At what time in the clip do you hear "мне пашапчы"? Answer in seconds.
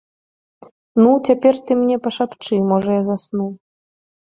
1.83-2.55